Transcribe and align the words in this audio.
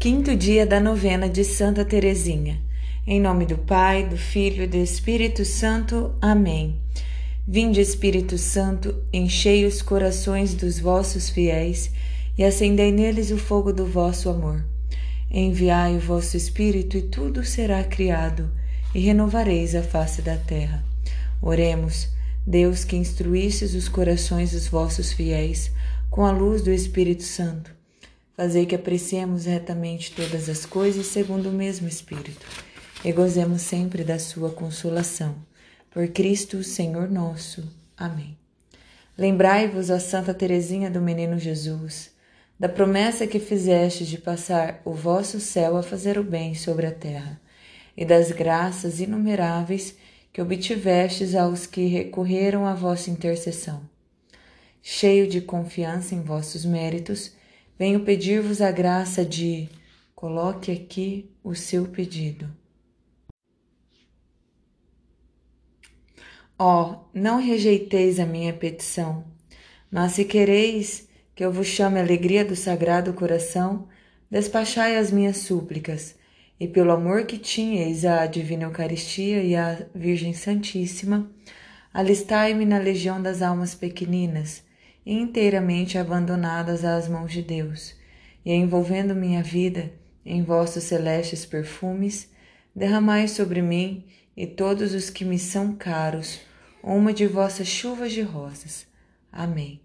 Quinto 0.00 0.34
dia 0.34 0.64
da 0.64 0.80
novena 0.80 1.28
de 1.28 1.44
Santa 1.44 1.84
Teresinha. 1.84 2.58
Em 3.06 3.20
nome 3.20 3.44
do 3.44 3.58
Pai, 3.58 4.08
do 4.08 4.16
Filho 4.16 4.62
e 4.62 4.66
do 4.66 4.78
Espírito 4.78 5.44
Santo. 5.44 6.14
Amém. 6.22 6.80
Vinde, 7.46 7.82
Espírito 7.82 8.38
Santo, 8.38 8.96
enchei 9.12 9.66
os 9.66 9.82
corações 9.82 10.54
dos 10.54 10.80
vossos 10.80 11.28
fiéis 11.28 11.90
e 12.38 12.42
acendei 12.42 12.90
neles 12.90 13.30
o 13.30 13.36
fogo 13.36 13.74
do 13.74 13.84
vosso 13.84 14.30
amor. 14.30 14.64
Enviai 15.30 15.98
o 15.98 16.00
vosso 16.00 16.34
Espírito 16.34 16.96
e 16.96 17.02
tudo 17.02 17.44
será 17.44 17.84
criado, 17.84 18.50
e 18.94 19.00
renovareis 19.00 19.74
a 19.74 19.82
face 19.82 20.22
da 20.22 20.38
terra. 20.38 20.82
Oremos, 21.42 22.08
Deus 22.46 22.84
que 22.84 22.96
instruístes 22.96 23.74
os 23.74 23.86
corações 23.86 24.52
dos 24.52 24.66
vossos 24.66 25.12
fiéis 25.12 25.70
com 26.08 26.24
a 26.24 26.30
luz 26.30 26.62
do 26.62 26.70
Espírito 26.70 27.22
Santo 27.22 27.79
Fazei 28.40 28.64
que 28.64 28.74
apreciemos 28.74 29.44
retamente 29.44 30.12
todas 30.12 30.48
as 30.48 30.64
coisas 30.64 31.04
segundo 31.08 31.50
o 31.50 31.52
mesmo 31.52 31.86
Espírito 31.86 32.46
e 33.04 33.12
gozemos 33.12 33.60
sempre 33.60 34.02
da 34.02 34.18
Sua 34.18 34.48
consolação. 34.48 35.36
Por 35.90 36.08
Cristo, 36.08 36.64
Senhor 36.64 37.10
nosso. 37.10 37.70
Amém. 37.94 38.38
Lembrai-vos, 39.18 39.90
ó 39.90 39.98
Santa 39.98 40.32
Teresinha 40.32 40.90
do 40.90 41.02
Menino 41.02 41.38
Jesus, 41.38 42.12
da 42.58 42.66
promessa 42.66 43.26
que 43.26 43.38
fizestes 43.38 44.08
de 44.08 44.16
passar 44.16 44.80
o 44.86 44.94
vosso 44.94 45.38
céu 45.38 45.76
a 45.76 45.82
fazer 45.82 46.16
o 46.16 46.24
bem 46.24 46.54
sobre 46.54 46.86
a 46.86 46.92
terra, 46.92 47.38
e 47.94 48.06
das 48.06 48.32
graças 48.32 49.00
inumeráveis 49.00 49.94
que 50.32 50.40
obtivestes 50.40 51.34
aos 51.34 51.66
que 51.66 51.84
recorreram 51.88 52.64
à 52.64 52.72
vossa 52.72 53.10
intercessão. 53.10 53.82
Cheio 54.80 55.28
de 55.28 55.42
confiança 55.42 56.14
em 56.14 56.22
vossos 56.22 56.64
méritos, 56.64 57.38
venho 57.80 58.00
pedir-vos 58.00 58.60
a 58.60 58.70
graça 58.70 59.24
de 59.24 59.66
coloque 60.14 60.70
aqui 60.70 61.30
o 61.42 61.54
seu 61.54 61.86
pedido. 61.86 62.46
Ó, 66.58 66.92
oh, 66.92 67.08
não 67.14 67.40
rejeiteis 67.40 68.20
a 68.20 68.26
minha 68.26 68.52
petição, 68.52 69.24
mas 69.90 70.12
se 70.12 70.26
quereis 70.26 71.08
que 71.34 71.42
eu 71.42 71.50
vos 71.50 71.68
chame 71.68 71.98
a 71.98 72.02
alegria 72.02 72.44
do 72.44 72.54
Sagrado 72.54 73.14
Coração, 73.14 73.88
despachai 74.30 74.98
as 74.98 75.10
minhas 75.10 75.38
súplicas, 75.38 76.16
e 76.60 76.68
pelo 76.68 76.92
amor 76.92 77.24
que 77.24 77.38
tinhais 77.38 78.04
à 78.04 78.26
Divina 78.26 78.64
Eucaristia 78.64 79.42
e 79.42 79.56
à 79.56 79.86
Virgem 79.94 80.34
Santíssima, 80.34 81.30
alistai-me 81.94 82.66
na 82.66 82.76
legião 82.76 83.22
das 83.22 83.40
almas 83.40 83.74
pequeninas, 83.74 84.62
inteiramente 85.04 85.98
abandonadas 85.98 86.84
às 86.84 87.08
mãos 87.08 87.32
de 87.32 87.42
Deus, 87.42 87.94
e 88.44 88.52
envolvendo 88.52 89.14
minha 89.14 89.42
vida 89.42 89.92
em 90.24 90.42
vossos 90.42 90.84
celestes 90.84 91.44
perfumes, 91.44 92.30
derramai 92.74 93.28
sobre 93.28 93.62
mim 93.62 94.04
e 94.36 94.46
todos 94.46 94.94
os 94.94 95.10
que 95.10 95.24
me 95.24 95.38
são 95.38 95.74
caros 95.74 96.40
uma 96.82 97.12
de 97.12 97.26
vossas 97.26 97.66
chuvas 97.66 98.12
de 98.12 98.22
rosas. 98.22 98.86
Amém. 99.30 99.80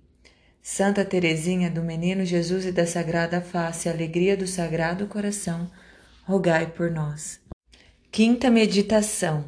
Santa 0.61 1.05
Teresinha 1.05 1.69
do 1.69 1.83
Menino 1.83 2.25
Jesus 2.25 2.65
e 2.65 2.71
da 2.71 2.87
Sagrada 2.87 3.41
Face, 3.41 3.87
alegria 3.87 4.35
do 4.35 4.47
Sagrado 4.47 5.05
Coração, 5.07 5.69
rogai 6.23 6.67
por 6.67 6.89
nós. 6.89 7.39
Quinta 8.11 8.49
meditação: 8.49 9.45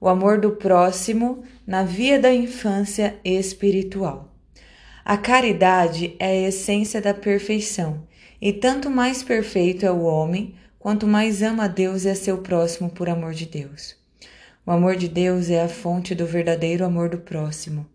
o 0.00 0.08
amor 0.08 0.40
do 0.40 0.52
próximo 0.52 1.42
na 1.66 1.82
via 1.82 2.18
da 2.18 2.32
infância 2.32 3.18
espiritual. 3.24 4.27
A 5.08 5.16
caridade 5.16 6.14
é 6.18 6.26
a 6.26 6.48
essência 6.48 7.00
da 7.00 7.14
perfeição, 7.14 8.06
e 8.42 8.52
tanto 8.52 8.90
mais 8.90 9.22
perfeito 9.22 9.86
é 9.86 9.90
o 9.90 10.02
homem, 10.02 10.54
quanto 10.78 11.06
mais 11.06 11.40
ama 11.40 11.64
a 11.64 11.66
Deus 11.66 12.04
e 12.04 12.10
a 12.10 12.14
seu 12.14 12.36
próximo 12.42 12.90
por 12.90 13.08
amor 13.08 13.32
de 13.32 13.46
Deus. 13.46 13.96
O 14.66 14.70
amor 14.70 14.96
de 14.96 15.08
Deus 15.08 15.48
é 15.48 15.62
a 15.62 15.68
fonte 15.68 16.14
do 16.14 16.26
verdadeiro 16.26 16.84
amor 16.84 17.08
do 17.08 17.16
próximo. 17.16 17.86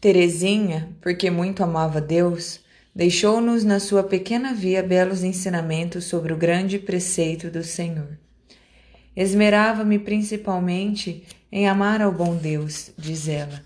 Teresinha, 0.00 0.88
porque 1.00 1.32
muito 1.32 1.64
amava 1.64 2.00
Deus, 2.00 2.60
deixou-nos 2.94 3.64
na 3.64 3.80
sua 3.80 4.04
pequena 4.04 4.54
via 4.54 4.84
belos 4.84 5.24
ensinamentos 5.24 6.04
sobre 6.04 6.32
o 6.32 6.36
grande 6.36 6.78
preceito 6.78 7.50
do 7.50 7.64
Senhor. 7.64 8.16
Esmerava-me 9.16 9.98
principalmente 9.98 11.24
em 11.50 11.68
amar 11.68 12.00
ao 12.00 12.12
bom 12.12 12.36
Deus, 12.36 12.92
diz 12.96 13.26
ela, 13.26 13.64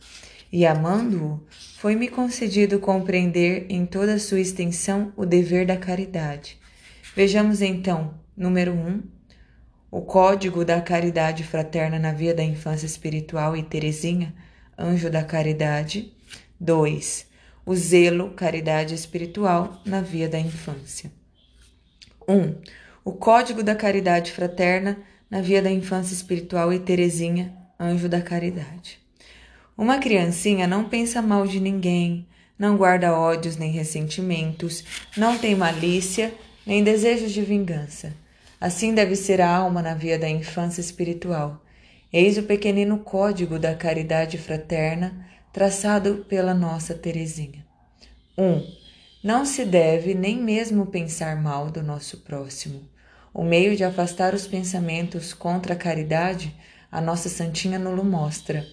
e 0.51 0.65
amando-o, 0.65 1.45
foi-me 1.77 2.09
concedido 2.09 2.79
compreender 2.79 3.67
em 3.69 3.85
toda 3.85 4.15
a 4.15 4.19
sua 4.19 4.41
extensão 4.41 5.13
o 5.15 5.27
dever 5.27 5.67
da 5.67 5.77
caridade. 5.77 6.59
Vejamos 7.15 7.61
então, 7.61 8.15
número 8.35 8.73
1, 8.73 8.77
um, 8.77 9.03
o 9.91 10.01
código 10.01 10.65
da 10.65 10.81
caridade 10.81 11.45
fraterna 11.45 11.99
na 11.99 12.13
via 12.13 12.35
da 12.35 12.43
infância 12.43 12.87
espiritual 12.87 13.55
e 13.55 13.63
Teresinha, 13.63 14.35
anjo 14.79 15.11
da 15.11 15.23
caridade. 15.23 16.13
2. 16.59 17.27
O 17.67 17.75
zelo, 17.75 18.31
caridade 18.31 18.95
espiritual 18.95 19.81
na 19.85 20.01
via 20.01 20.31
da 20.31 20.39
infância. 20.39 21.13
1. 22.27 22.35
Um, 22.35 22.55
o 23.05 23.13
código 23.13 23.63
da 23.63 23.75
caridade 23.75 24.33
fraterna 24.33 24.99
na 25.31 25.43
via 25.43 25.61
da 25.61 25.71
infância 25.71 26.15
espiritual 26.15 26.73
e 26.73 26.79
Teresinha, 26.79 27.55
anjo 27.79 28.09
da 28.09 28.23
caridade. 28.23 29.06
Uma 29.77 29.99
criancinha 29.99 30.67
não 30.67 30.89
pensa 30.89 31.21
mal 31.21 31.47
de 31.47 31.61
ninguém, 31.61 32.27
não 32.59 32.77
guarda 32.77 33.13
ódios 33.13 33.57
nem 33.57 33.71
ressentimentos, 33.71 34.83
não 35.17 35.37
tem 35.37 35.55
malícia 35.55 36.33
nem 36.67 36.83
desejos 36.83 37.31
de 37.31 37.43
vingança. 37.43 38.15
Assim 38.59 38.95
deve 38.95 39.15
ser 39.15 39.41
a 39.41 39.55
alma 39.55 39.83
na 39.83 39.95
via 39.95 40.19
da 40.19 40.29
infância 40.29 40.81
espiritual. 40.81 41.63
Eis 42.11 42.39
o 42.39 42.45
pequenino 42.45 42.99
código 42.99 43.59
da 43.59 43.75
caridade 43.75 44.39
fraterna 44.39 45.27
traçado 45.53 46.25
pela 46.29 46.55
nossa 46.55 46.95
Teresinha. 46.95 47.65
1. 48.39 48.43
Um, 48.43 48.67
não 49.23 49.45
se 49.45 49.65
deve 49.65 50.15
nem 50.15 50.37
mesmo 50.37 50.87
pensar 50.87 51.37
mal 51.37 51.71
do 51.71 51.83
nosso 51.83 52.19
próximo. 52.19 52.81
O 53.33 53.45
meio 53.45 53.77
de 53.77 53.85
afastar 53.85 54.33
os 54.33 54.47
pensamentos 54.47 55.35
contra 55.35 55.75
a 55.75 55.77
caridade, 55.77 56.55
a 56.91 57.01
nossa 57.01 57.29
Santinha 57.29 57.79
nos 57.79 58.03
mostra. 58.03 58.65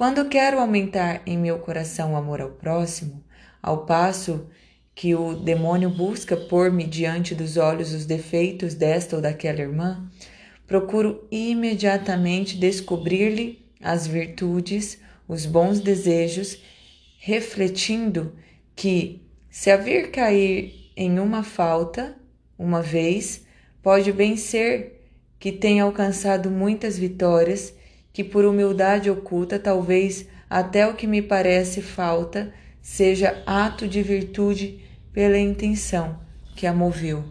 Quando 0.00 0.30
quero 0.30 0.58
aumentar 0.58 1.20
em 1.26 1.36
meu 1.36 1.58
coração 1.58 2.14
o 2.14 2.16
amor 2.16 2.40
ao 2.40 2.52
próximo, 2.52 3.22
ao 3.62 3.84
passo 3.84 4.48
que 4.94 5.14
o 5.14 5.34
demônio 5.34 5.90
busca 5.90 6.34
pôr-me 6.34 6.86
diante 6.86 7.34
dos 7.34 7.58
olhos 7.58 7.92
os 7.92 8.06
defeitos 8.06 8.72
desta 8.72 9.16
ou 9.16 9.20
daquela 9.20 9.60
irmã, 9.60 10.10
procuro 10.66 11.28
imediatamente 11.30 12.56
descobrir-lhe 12.56 13.62
as 13.78 14.06
virtudes, 14.06 14.98
os 15.28 15.44
bons 15.44 15.80
desejos, 15.80 16.56
refletindo 17.18 18.34
que, 18.74 19.20
se 19.50 19.70
a 19.70 19.76
vir 19.76 20.10
cair 20.10 20.90
em 20.96 21.18
uma 21.18 21.42
falta, 21.42 22.16
uma 22.58 22.80
vez, 22.80 23.44
pode 23.82 24.10
bem 24.14 24.34
ser 24.38 25.04
que 25.38 25.52
tenha 25.52 25.84
alcançado 25.84 26.50
muitas 26.50 26.96
vitórias 26.96 27.78
que 28.12 28.24
por 28.24 28.44
humildade 28.44 29.10
oculta, 29.10 29.58
talvez 29.58 30.26
até 30.48 30.86
o 30.86 30.94
que 30.94 31.06
me 31.06 31.22
parece 31.22 31.80
falta, 31.80 32.52
seja 32.82 33.42
ato 33.46 33.86
de 33.86 34.02
virtude 34.02 34.84
pela 35.12 35.38
intenção 35.38 36.18
que 36.56 36.66
a 36.66 36.72
moveu. 36.72 37.24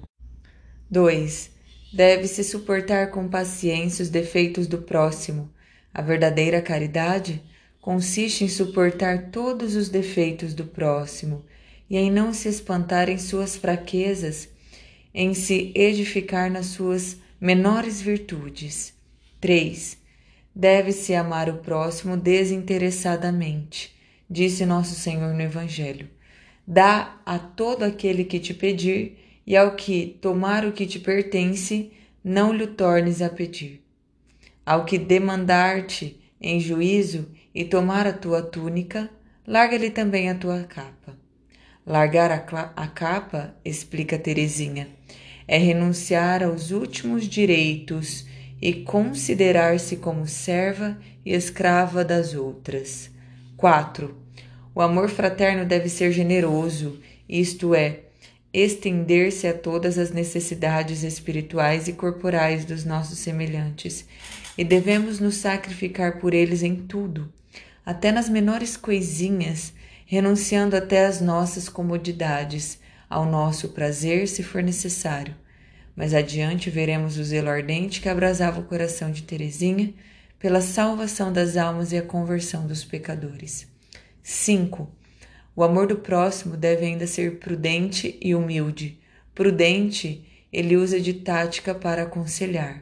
2. 0.90 1.52
Deve-se 1.94 2.44
suportar 2.44 3.12
com 3.12 3.28
paciência 3.28 4.04
os 4.04 4.10
defeitos 4.10 4.68
do 4.68 4.80
próximo. 4.80 5.50
A 5.94 6.02
verdadeira 6.02 6.62
caridade 6.62 7.44
consiste 7.82 8.44
em 8.44 8.48
suportar 8.48 9.32
todos 9.32 9.76
os 9.76 9.90
defeitos 9.90 10.54
do 10.54 10.66
próximo 10.66 11.44
e 11.90 11.98
em 11.98 12.12
não 12.12 12.32
se 12.34 12.48
espantar 12.48 13.10
em 13.10 13.18
suas 13.18 13.56
fraquezas, 13.56 14.48
em 15.14 15.34
se 15.34 15.72
edificar 15.76 16.52
nas 16.52 16.68
suas 16.68 17.18
menores 17.42 18.00
virtudes. 18.00 18.94
3. 19.42 19.98
Deve-se 20.56 21.14
amar 21.14 21.50
o 21.50 21.58
próximo 21.58 22.18
desinteressadamente, 22.18 23.96
disse 24.30 24.66
nosso 24.66 24.96
Senhor 24.96 25.34
no 25.34 25.42
Evangelho. 25.42 26.10
Dá 26.68 27.20
a 27.26 27.40
todo 27.40 27.84
aquele 27.84 28.24
que 28.24 28.40
te 28.40 28.54
pedir, 28.54 29.18
e 29.46 29.58
ao 29.58 29.76
que 29.76 30.18
tomar 30.22 30.66
o 30.66 30.72
que 30.72 30.86
te 30.86 31.00
pertence, 31.00 31.92
não 32.24 32.54
lhe 32.54 32.68
tornes 32.68 33.22
a 33.22 33.30
pedir. 33.30 33.84
Ao 34.66 34.86
que 34.86 34.98
demandar-te 34.98 36.20
em 36.40 36.60
juízo 36.60 37.28
e 37.54 37.66
tomar 37.66 38.06
a 38.06 38.14
tua 38.14 38.42
túnica, 38.42 39.10
larga-lhe 39.48 39.90
também 39.90 40.30
a 40.30 40.36
tua 40.36 40.64
capa. 40.64 41.18
Largar 41.86 42.32
a, 42.32 42.72
a 42.76 42.88
capa, 42.88 43.56
explica 43.66 44.20
Teresinha, 44.20 44.88
é 45.48 45.58
renunciar 45.58 46.44
aos 46.44 46.70
últimos 46.70 47.28
direitos 47.28 48.29
e 48.62 48.74
considerar-se 48.74 49.98
como 49.98 50.28
serva 50.28 50.98
e 51.26 51.34
escrava 51.34 52.04
das 52.04 52.34
outras. 52.34 53.10
4. 53.56 54.16
O 54.74 54.82
amor 54.82 55.10
fraterno 55.10 55.66
deve 55.66 55.90
ser 55.90 56.12
generoso, 56.12 57.00
isto 57.28 57.76
é, 57.76 58.02
estender-se 58.54 59.48
a 59.48 59.54
todas 59.54 59.98
as 59.98 60.12
necessidades 60.12 61.04
espirituais 61.04 61.88
e 61.88 61.94
corporais 61.94 62.66
dos 62.66 62.84
nossos 62.84 63.20
semelhantes, 63.20 64.06
e 64.58 64.64
devemos 64.64 65.20
nos 65.20 65.36
sacrificar 65.36 66.20
por 66.20 66.34
eles 66.34 66.64
em 66.64 66.76
tudo, 66.76 67.32
até 67.86 68.12
nas 68.12 68.28
menores 68.28 68.76
coisinhas, 68.76 69.74
renunciando 70.06 70.76
até 70.76 71.06
às 71.06 71.22
nossas 71.22 71.70
comodidades, 71.70 72.80
ao 73.10 73.26
nosso 73.26 73.70
prazer, 73.70 74.28
se 74.28 74.44
for 74.44 74.64
necessário. 74.64 75.36
Mas 76.00 76.14
adiante 76.14 76.70
veremos 76.70 77.18
o 77.18 77.24
zelo 77.26 77.50
ardente 77.50 78.00
que 78.00 78.08
abrasava 78.08 78.62
o 78.62 78.64
coração 78.64 79.12
de 79.12 79.24
Teresinha 79.24 79.94
pela 80.40 80.62
salvação 80.62 81.34
das 81.34 81.58
almas 81.58 81.92
e 81.92 81.98
a 81.98 82.02
conversão 82.02 82.66
dos 82.66 82.86
pecadores. 82.86 83.68
5. 84.24 84.90
O 85.54 85.62
amor 85.62 85.88
do 85.88 85.98
próximo 85.98 86.56
deve 86.56 86.86
ainda 86.86 87.06
ser 87.06 87.38
prudente 87.40 88.18
e 88.22 88.34
humilde. 88.34 88.98
Prudente, 89.36 90.26
ele 90.54 90.78
usa 90.78 91.02
de 91.02 91.16
tática 91.16 91.76
para 91.76 92.04
aconselhar. 92.04 92.82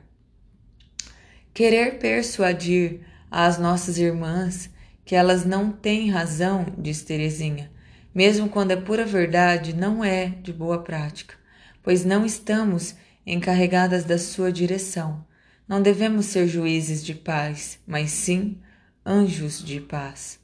Querer 1.55 1.97
persuadir 1.97 2.99
às 3.31 3.57
nossas 3.57 3.97
irmãs 3.97 4.69
que 5.03 5.15
elas 5.15 5.43
não 5.43 5.71
têm 5.71 6.11
razão, 6.11 6.67
diz 6.77 7.01
Teresinha, 7.01 7.71
mesmo 8.13 8.47
quando 8.47 8.73
é 8.73 8.75
pura 8.75 9.07
verdade, 9.07 9.75
não 9.75 10.03
é 10.03 10.27
de 10.27 10.53
boa 10.53 10.83
prática, 10.83 11.33
pois 11.81 12.05
não 12.05 12.23
estamos 12.23 12.95
encarregadas 13.27 14.05
da 14.05 14.17
sua 14.17 14.53
direção. 14.53 15.25
Não 15.67 15.81
devemos 15.81 16.27
ser 16.27 16.47
juízes 16.47 17.03
de 17.03 17.13
paz, 17.13 17.77
mas 17.85 18.11
sim 18.11 18.57
anjos 19.05 19.61
de 19.61 19.81
paz. 19.81 20.39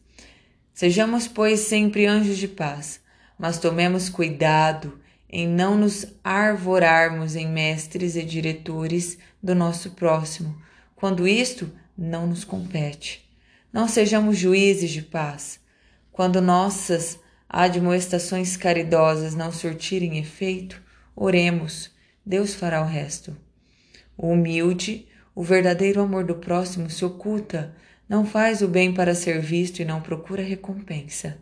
Sejamos, 0.74 1.26
pois, 1.26 1.62
sempre 1.62 2.06
anjos 2.06 2.38
de 2.38 2.48
paz, 2.48 3.00
mas 3.40 3.58
tomemos 3.58 4.10
cuidado 4.10 5.00
em 5.30 5.48
não 5.48 5.78
nos 5.78 6.06
arvorarmos 6.22 7.38
em 7.38 7.48
mestres 7.48 8.18
e 8.18 8.24
diretores 8.24 9.18
do 9.42 9.56
nosso 9.56 9.92
próximo, 9.92 10.62
quando 10.94 11.26
isto 11.26 11.72
não 11.98 12.28
nos 12.28 12.44
compete. 12.44 13.28
Não 13.72 13.88
sejamos 13.88 14.38
juízes 14.38 14.92
de 14.92 15.02
paz. 15.02 15.60
Quando 16.12 16.42
nossas 16.42 17.18
admoestações 17.48 18.58
caridosas 18.58 19.34
não 19.34 19.52
surtirem 19.52 20.18
efeito, 20.20 20.82
oremos, 21.16 21.93
Deus 22.26 22.54
fará 22.54 22.82
o 22.82 22.86
resto. 22.86 23.36
O 24.18 24.28
humilde, 24.28 25.08
o 25.36 25.44
verdadeiro 25.44 26.02
amor 26.02 26.24
do 26.24 26.36
próximo 26.36 26.90
se 26.90 27.04
oculta 27.04 27.76
não 28.08 28.26
faz 28.26 28.62
o 28.62 28.68
bem 28.68 28.94
para 28.94 29.16
ser 29.16 29.40
visto 29.40 29.80
e 29.80 29.86
não 29.86 30.02
procura 30.02 30.44
recompensa. 30.44 31.38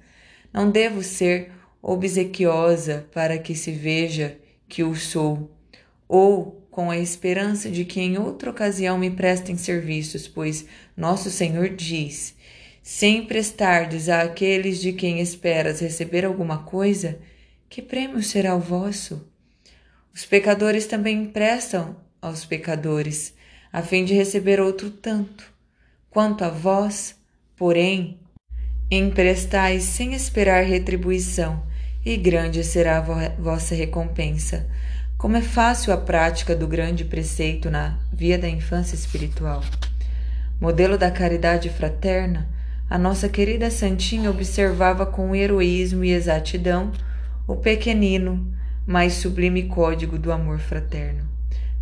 Não 0.53 0.69
devo 0.69 1.03
ser 1.03 1.51
obsequiosa 1.81 3.07
para 3.13 3.37
que 3.37 3.55
se 3.55 3.71
veja 3.71 4.37
que 4.69 4.83
o 4.83 4.95
sou, 4.95 5.51
ou 6.07 6.65
com 6.71 6.89
a 6.89 6.97
esperança 6.97 7.69
de 7.69 7.83
que 7.83 7.99
em 7.99 8.17
outra 8.17 8.49
ocasião 8.49 8.97
me 8.97 9.11
prestem 9.11 9.57
serviços, 9.57 10.27
pois 10.27 10.65
nosso 10.95 11.29
Senhor 11.29 11.69
diz: 11.69 12.35
sem 12.81 13.25
prestardes 13.25 14.07
àqueles 14.07 14.79
de 14.79 14.93
quem 14.93 15.19
esperas 15.19 15.81
receber 15.81 16.25
alguma 16.25 16.63
coisa, 16.63 17.19
que 17.69 17.81
prêmio 17.81 18.23
será 18.23 18.55
o 18.55 18.59
vosso? 18.59 19.30
Os 20.13 20.25
pecadores 20.25 20.85
também 20.85 21.23
emprestam 21.23 21.95
aos 22.21 22.45
pecadores, 22.45 23.33
a 23.71 23.81
fim 23.81 24.03
de 24.03 24.13
receber 24.13 24.59
outro 24.59 24.89
tanto. 24.89 25.45
Quanto 26.09 26.43
a 26.43 26.49
vós, 26.49 27.15
porém, 27.55 28.19
emprestais 28.89 29.83
sem 29.83 30.13
esperar 30.13 30.65
retribuição, 30.65 31.63
e 32.05 32.17
grande 32.17 32.63
será 32.63 32.97
a 32.97 33.29
vossa 33.41 33.73
recompensa. 33.73 34.67
Como 35.17 35.37
é 35.37 35.41
fácil 35.41 35.93
a 35.93 35.97
prática 35.97 36.55
do 36.55 36.67
grande 36.67 37.05
preceito 37.05 37.69
na 37.69 37.97
via 38.11 38.37
da 38.37 38.49
infância 38.49 38.95
espiritual. 38.95 39.63
Modelo 40.59 40.97
da 40.97 41.09
caridade 41.09 41.69
fraterna, 41.69 42.49
a 42.89 42.97
nossa 42.97 43.29
querida 43.29 43.71
Santinha 43.71 44.29
observava 44.29 45.05
com 45.05 45.35
heroísmo 45.35 46.03
e 46.03 46.11
exatidão 46.11 46.91
o 47.47 47.55
pequenino, 47.55 48.53
mais 48.85 49.13
sublime 49.13 49.63
código 49.63 50.17
do 50.17 50.31
amor 50.31 50.59
fraterno. 50.59 51.27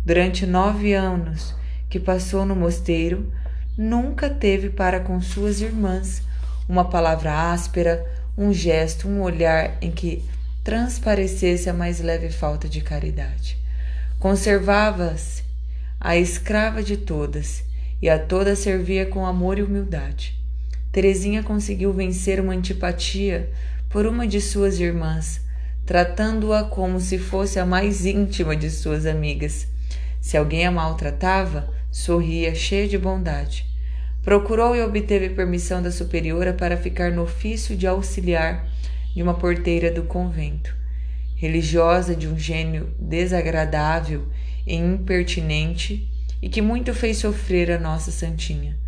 Durante 0.04 0.46
nove 0.46 0.92
anos 0.92 1.54
que 1.88 1.98
passou 1.98 2.44
no 2.44 2.54
mosteiro, 2.54 3.32
nunca 3.76 4.30
teve 4.30 4.70
para 4.70 5.00
com 5.00 5.20
suas 5.20 5.60
irmãs 5.60 6.22
uma 6.68 6.84
palavra 6.84 7.52
áspera, 7.52 8.06
um 8.36 8.52
gesto, 8.52 9.08
um 9.08 9.20
olhar 9.22 9.76
em 9.80 9.90
que 9.90 10.22
transparecesse 10.62 11.68
a 11.68 11.74
mais 11.74 12.00
leve 12.00 12.30
falta 12.30 12.68
de 12.68 12.80
caridade. 12.80 13.58
Conservava-se 14.18 15.42
a 15.98 16.16
escrava 16.16 16.82
de 16.82 16.96
todas 16.96 17.64
e 18.00 18.08
a 18.08 18.18
todas 18.18 18.58
servia 18.58 19.06
com 19.06 19.26
amor 19.26 19.58
e 19.58 19.62
humildade. 19.62 20.38
Teresinha 20.92 21.42
conseguiu 21.42 21.92
vencer 21.92 22.40
uma 22.40 22.52
antipatia 22.52 23.50
por 23.88 24.06
uma 24.06 24.26
de 24.26 24.40
suas 24.40 24.78
irmãs, 24.80 25.40
tratando-a 25.90 26.62
como 26.62 27.00
se 27.00 27.18
fosse 27.18 27.58
a 27.58 27.66
mais 27.66 28.06
íntima 28.06 28.54
de 28.54 28.70
suas 28.70 29.06
amigas. 29.06 29.66
Se 30.20 30.36
alguém 30.36 30.64
a 30.64 30.70
maltratava, 30.70 31.68
sorria 31.90 32.54
cheia 32.54 32.86
de 32.86 32.96
bondade. 32.96 33.66
Procurou 34.22 34.76
e 34.76 34.82
obteve 34.82 35.30
permissão 35.30 35.82
da 35.82 35.90
superiora 35.90 36.52
para 36.52 36.76
ficar 36.76 37.10
no 37.10 37.22
ofício 37.22 37.74
de 37.74 37.88
auxiliar 37.88 38.68
de 39.16 39.20
uma 39.20 39.34
porteira 39.34 39.90
do 39.90 40.04
convento. 40.04 40.72
Religiosa 41.34 42.14
de 42.14 42.28
um 42.28 42.38
gênio 42.38 42.94
desagradável 42.96 44.28
e 44.64 44.76
impertinente 44.76 46.08
e 46.40 46.48
que 46.48 46.62
muito 46.62 46.94
fez 46.94 47.16
sofrer 47.16 47.68
a 47.68 47.80
nossa 47.80 48.12
santinha. 48.12 48.78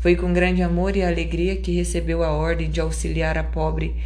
Foi 0.00 0.14
com 0.14 0.34
grande 0.34 0.60
amor 0.60 0.98
e 0.98 1.02
alegria 1.02 1.56
que 1.56 1.72
recebeu 1.72 2.22
a 2.22 2.30
ordem 2.30 2.68
de 2.68 2.78
auxiliar 2.78 3.38
a 3.38 3.42
pobre 3.42 3.96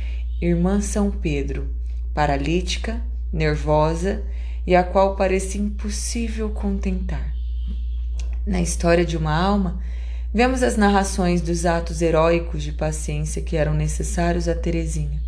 irmã 0.41 0.81
São 0.81 1.11
Pedro, 1.11 1.75
paralítica, 2.17 3.01
nervosa 3.33 4.25
e 4.67 4.75
a 4.75 4.83
qual 4.83 5.15
parecia 5.15 5.61
impossível 5.61 6.51
contentar. 6.51 7.33
Na 8.45 8.61
história 8.61 9.05
de 9.05 9.17
uma 9.17 9.33
alma, 9.33 9.81
Vemos 10.37 10.63
as 10.63 10.77
narrações 10.77 11.41
dos 11.41 11.65
atos 11.65 12.03
heróicos 12.03 12.63
de 12.63 12.71
paciência 12.71 13.41
que 13.41 13.57
eram 13.57 13.73
necessários 13.73 14.47
a 14.49 14.55
Teresinha 14.55 15.19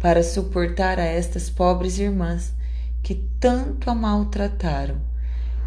para 0.00 0.24
suportar 0.24 0.98
a 0.98 1.04
estas 1.04 1.48
pobres 1.48 2.00
irmãs 2.00 2.52
que 3.00 3.14
tanto 3.38 3.88
a 3.88 3.94
maltrataram. 3.94 4.96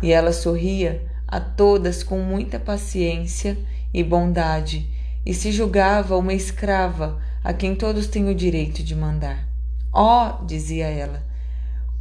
E 0.02 0.12
ela 0.12 0.34
sorria 0.34 1.02
a 1.26 1.40
todas 1.40 2.04
com 2.04 2.20
muita 2.20 2.60
paciência 2.60 3.58
e 3.94 4.04
bondade 4.04 4.86
e 5.26 5.34
se 5.34 5.50
julgava 5.54 6.18
uma 6.18 6.34
escrava 6.34 7.22
a 7.42 7.54
quem 7.54 7.76
todos 7.76 8.08
têm 8.08 8.28
o 8.28 8.36
direito 8.36 8.84
de 8.84 8.94
mandar. 8.94 9.53
Ó, 9.94 10.40
oh, 10.42 10.46
dizia 10.46 10.88
ela, 10.88 11.24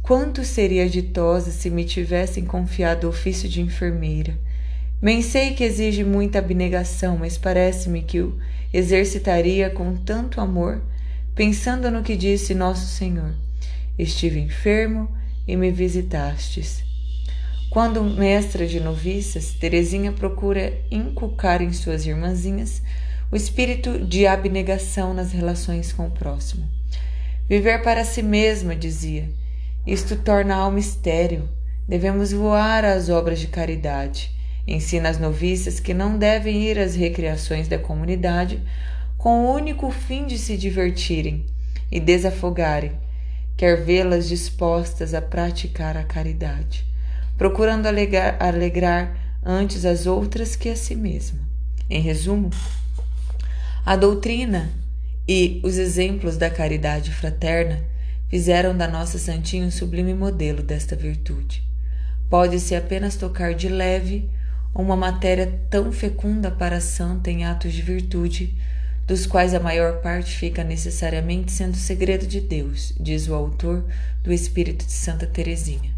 quanto 0.01 0.43
seria 0.43 0.89
ditosa 0.89 1.51
se 1.51 1.69
me 1.69 1.85
tivessem 1.85 2.43
confiado 2.43 3.05
o 3.05 3.09
ofício 3.11 3.47
de 3.47 3.61
enfermeira 3.61 4.37
Bem 5.03 5.21
sei 5.21 5.51
que 5.51 5.65
exige 5.65 6.01
muita 6.01 6.39
abnegação, 6.39 7.17
mas 7.17 7.37
parece-me 7.37 8.03
que 8.03 8.21
o 8.21 8.39
exercitaria 8.73 9.69
com 9.69 9.97
tanto 9.97 10.39
amor, 10.39 10.81
pensando 11.35 11.91
no 11.91 12.03
que 12.03 12.15
disse 12.15 12.55
Nosso 12.55 12.87
Senhor: 12.87 13.35
Estive 13.99 14.39
enfermo 14.39 15.09
e 15.45 15.57
me 15.57 15.71
visitastes. 15.71 16.85
Quando 17.69 18.01
mestra 18.01 18.65
de 18.65 18.79
noviças, 18.79 19.51
Teresinha 19.51 20.13
procura 20.13 20.71
inculcar 20.89 21.61
em 21.61 21.73
suas 21.73 22.05
irmãzinhas 22.05 22.81
o 23.29 23.35
espírito 23.35 23.99
de 23.99 24.25
abnegação 24.25 25.13
nas 25.13 25.33
relações 25.33 25.91
com 25.91 26.07
o 26.07 26.11
próximo. 26.11 26.65
Viver 27.47 27.81
para 27.81 28.05
si 28.05 28.23
mesma, 28.23 28.75
dizia, 28.75 29.29
isto 29.85 30.15
torna 30.15 30.55
a 30.55 30.57
alma. 30.59 30.79
Devemos 31.87 32.31
voar 32.31 32.85
às 32.85 33.09
obras 33.09 33.39
de 33.39 33.47
caridade 33.47 34.33
Ensina 34.65 35.09
as 35.09 35.19
noviças 35.19 35.79
que 35.81 35.93
não 35.93 36.17
devem 36.17 36.63
ir 36.63 36.79
às 36.79 36.95
recreações 36.95 37.67
da 37.67 37.77
comunidade 37.77 38.63
com 39.17 39.45
o 39.45 39.53
único 39.53 39.91
fim 39.91 40.25
de 40.25 40.37
se 40.37 40.55
divertirem 40.55 41.45
e 41.91 41.99
desafogarem, 41.99 42.93
quer 43.57 43.83
vê-las 43.83 44.27
dispostas 44.27 45.13
a 45.13 45.21
praticar 45.21 45.97
a 45.97 46.03
caridade, 46.03 46.85
procurando 47.37 47.87
alegrar, 47.87 48.37
alegrar 48.39 49.37
antes 49.45 49.85
as 49.85 50.05
outras 50.05 50.55
que 50.55 50.69
a 50.69 50.75
si 50.75 50.95
mesma. 50.95 51.39
Em 51.89 52.01
resumo, 52.01 52.49
a 53.85 53.97
doutrina 53.97 54.71
e 55.27 55.61
os 55.63 55.77
exemplos 55.77 56.37
da 56.37 56.49
caridade 56.49 57.11
fraterna 57.11 57.83
fizeram 58.29 58.75
da 58.75 58.87
nossa 58.87 59.17
Santinha 59.17 59.65
um 59.65 59.71
sublime 59.71 60.13
modelo 60.13 60.63
desta 60.63 60.95
virtude. 60.95 61.63
Pode-se 62.29 62.75
apenas 62.75 63.15
tocar 63.15 63.53
de 63.53 63.69
leve 63.69 64.29
uma 64.73 64.95
matéria 64.95 65.61
tão 65.69 65.91
fecunda 65.91 66.49
para 66.49 66.77
a 66.77 66.81
santa 66.81 67.29
em 67.29 67.45
atos 67.45 67.71
de 67.73 67.81
virtude, 67.81 68.57
dos 69.05 69.27
quais 69.27 69.53
a 69.53 69.59
maior 69.59 70.01
parte 70.01 70.35
fica 70.35 70.63
necessariamente 70.63 71.51
sendo 71.51 71.75
segredo 71.77 72.25
de 72.25 72.41
Deus, 72.41 72.93
diz 72.99 73.27
o 73.27 73.35
autor 73.35 73.85
do 74.23 74.33
Espírito 74.33 74.85
de 74.85 74.93
Santa 74.93 75.27
Teresinha. 75.27 75.93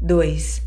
2. 0.00 0.62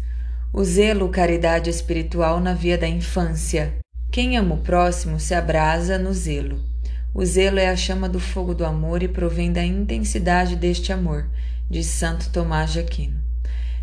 O 0.51 0.63
zelo 0.63 1.09
caridade 1.09 1.69
espiritual 1.69 2.39
na 2.39 2.53
via 2.53 2.77
da 2.77 2.87
infância. 2.87 3.75
Quem 4.11 4.35
ama 4.35 4.55
o 4.55 4.61
próximo 4.61 5.19
se 5.19 5.33
abrasa 5.33 5.97
no 5.97 6.11
zelo. 6.11 6.68
O 7.13 7.25
zelo 7.25 7.57
é 7.57 7.67
a 7.69 7.75
chama 7.75 8.07
do 8.07 8.19
fogo 8.19 8.53
do 8.53 8.63
amor 8.63 9.01
e 9.01 9.07
provém 9.07 9.51
da 9.51 9.63
intensidade 9.63 10.55
deste 10.55 10.93
amor, 10.93 11.27
diz 11.67 11.87
Santo 11.87 12.29
Tomás 12.29 12.71
de 12.71 12.79
Aquino. 12.79 13.19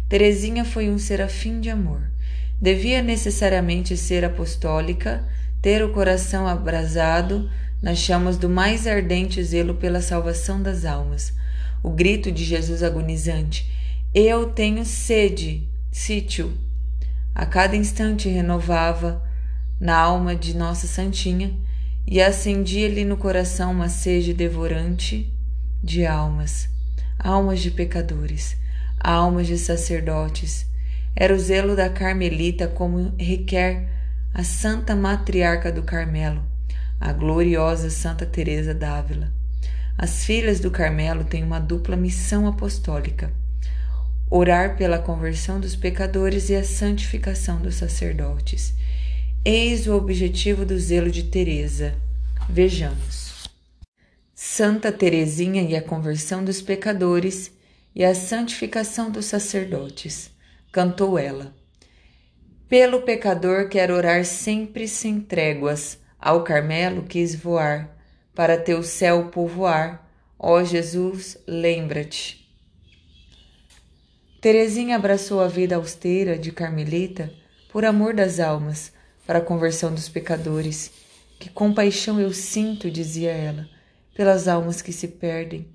Teresinha 0.09 0.65
foi 0.65 0.89
um 0.89 0.97
serafim 0.97 1.61
de 1.61 1.69
amor. 1.69 2.09
Devia 2.61 3.03
necessariamente 3.03 3.97
ser 3.97 4.25
apostólica, 4.25 5.25
ter 5.61 5.83
o 5.83 5.93
coração 5.93 6.47
abrasado 6.47 7.51
nas 7.83 7.99
chamas 7.99 8.37
do 8.37 8.49
mais 8.49 8.87
ardente 8.87 9.43
zelo 9.43 9.75
pela 9.75 10.01
salvação 10.01 10.63
das 10.63 10.85
almas. 10.85 11.35
O 11.83 11.91
grito 11.91 12.31
de 12.31 12.45
Jesus 12.45 12.81
agonizante: 12.81 13.69
Eu 14.15 14.47
tenho 14.51 14.85
sede, 14.85 15.69
sítio. 15.91 16.57
A 17.35 17.45
cada 17.45 17.77
instante 17.77 18.29
renovava 18.29 19.23
na 19.81 19.97
alma 19.97 20.35
de 20.35 20.57
Nossa 20.57 20.87
Santinha 20.87 21.66
e 22.07 22.21
acendia-lhe 22.21 23.05
no 23.05 23.17
coração 23.17 23.73
uma 23.73 23.89
sede 23.89 24.33
devorante 24.33 25.33
de 25.83 26.07
almas, 26.07 26.69
almas 27.19 27.61
de 27.61 27.71
pecadores, 27.71 28.57
almas 28.99 29.47
de 29.47 29.59
sacerdotes. 29.59 30.67
Era 31.15 31.35
o 31.35 31.39
zelo 31.39 31.75
da 31.75 31.89
Carmelita 31.89 32.69
como 32.69 33.15
requer 33.19 33.89
a 34.33 34.45
Santa 34.45 34.95
Matriarca 34.95 35.73
do 35.73 35.83
Carmelo 35.83 36.43
a 36.99 37.13
gloriosa 37.13 37.91
Santa 37.91 38.25
Teresa 38.25 38.73
d'Ávila. 38.73 39.31
As 39.99 40.25
filhas 40.25 40.61
do 40.61 40.71
Carmelo 40.71 41.25
têm 41.25 41.45
uma 41.45 41.61
dupla 41.61 41.97
missão 41.97 42.47
apostólica: 42.47 43.31
orar 44.31 44.77
pela 44.77 44.99
conversão 44.99 45.61
dos 45.61 45.77
pecadores 45.77 46.49
e 46.49 46.57
a 46.57 46.65
santificação 46.65 47.61
dos 47.61 47.77
sacerdotes. 47.77 48.75
Eis 49.49 49.87
o 49.87 49.95
objetivo 49.95 50.67
do 50.67 50.77
zelo 50.77 51.09
de 51.09 51.23
Teresa. 51.23 51.95
Vejamos. 52.51 53.49
Santa 54.35 54.91
Teresinha 54.91 55.63
e 55.63 55.77
a 55.77 55.81
conversão 55.81 56.45
dos 56.45 56.61
pecadores 56.61 57.53
e 57.95 58.05
a 58.05 58.13
santificação 58.13 59.09
dos 59.09 59.27
sacerdotes. 59.27 60.33
Cantou 60.73 61.17
ela. 61.17 61.55
Pelo 62.69 63.03
pecador 63.03 63.69
quero 63.69 63.95
orar 63.95 64.25
sempre 64.25 64.89
sem 64.89 65.21
tréguas 65.21 66.01
ao 66.19 66.43
Carmelo 66.43 67.05
quis 67.05 67.37
voar, 67.37 67.97
para 68.35 68.59
teu 68.59 68.83
céu 68.83 69.29
povoar. 69.29 70.11
Ó 70.37 70.65
Jesus, 70.65 71.39
lembra-te. 71.47 72.53
Terezinha 74.41 74.97
abraçou 74.97 75.41
a 75.41 75.47
vida 75.47 75.77
austera 75.77 76.37
de 76.37 76.51
Carmelita 76.51 77.33
por 77.71 77.85
amor 77.85 78.13
das 78.13 78.41
almas, 78.41 78.96
para 79.27 79.41
a 79.41 79.43
conversão 79.43 79.93
dos 79.93 80.09
pecadores. 80.09 80.91
Que 81.39 81.51
compaixão 81.51 82.21
eu 82.21 82.33
sinto, 82.33 82.91
dizia 82.91 83.31
ela, 83.31 83.69
pelas 84.15 84.49
almas 84.49 84.81
que 84.81 84.93
se 84.93 85.09
perdem. 85.09 85.67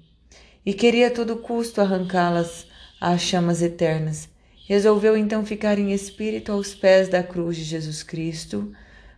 E 0.65 0.73
queria 0.73 1.07
a 1.07 1.11
todo 1.11 1.37
custo 1.37 1.81
arrancá-las 1.81 2.65
às 2.99 3.21
chamas 3.21 3.61
eternas. 3.61 4.29
Resolveu 4.67 5.17
então 5.17 5.45
ficar 5.45 5.77
em 5.77 5.91
espírito 5.91 6.51
aos 6.51 6.73
pés 6.73 7.09
da 7.09 7.21
cruz 7.21 7.57
de 7.57 7.63
Jesus 7.63 8.03
Cristo, 8.03 8.71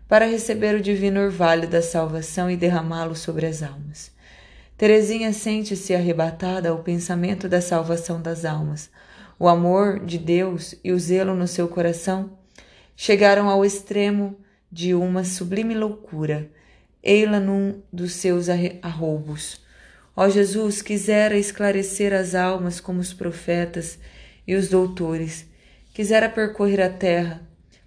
para 0.08 0.26
receber 0.26 0.76
o 0.76 0.82
divino 0.82 1.22
orvalho 1.22 1.68
da 1.68 1.82
salvação 1.82 2.50
e 2.50 2.58
derramá-lo 2.58 3.16
sobre 3.16 3.46
as 3.46 3.64
almas. 3.64 4.12
Teresinha 4.78 5.32
sente-se 5.32 5.94
arrebatada 5.94 6.70
ao 6.70 6.80
pensamento 6.80 7.48
da 7.48 7.62
salvação 7.62 8.22
das 8.22 8.44
almas. 8.44 8.90
O 9.40 9.48
amor 9.48 10.00
de 10.00 10.18
Deus 10.18 10.76
e 10.84 10.92
o 10.92 11.00
zelo 11.00 11.36
no 11.36 11.48
seu 11.48 11.68
coração 11.68 12.38
chegaram 12.96 13.50
ao 13.50 13.66
extremo 13.66 14.38
de 14.72 14.94
uma 14.94 15.24
sublime 15.24 15.76
loucura, 15.76 16.50
ei-la 17.02 17.40
num 17.40 17.82
dos 17.92 18.14
seus 18.14 18.48
arroubos. 18.82 19.62
Ó 20.16 20.30
Jesus, 20.30 20.82
quisera 20.82 21.38
esclarecer 21.38 22.14
as 22.14 22.36
almas 22.36 22.80
como 22.80 23.00
os 23.00 23.14
profetas 23.14 23.98
e 24.48 24.56
os 24.56 24.70
doutores, 24.70 25.46
quisera 25.94 26.30
percorrer 26.30 26.82
a 26.82 26.90
terra, 26.90 27.42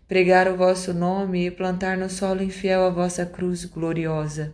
pregar 0.09 0.49
o 0.49 0.57
vosso 0.57 0.93
nome 0.93 1.47
e 1.47 1.51
plantar 1.51 1.97
no 1.97 2.09
solo 2.09 2.43
infiel 2.43 2.85
a 2.85 2.91
vossa 2.91 3.25
cruz 3.25 3.65
gloriosa. 3.65 4.53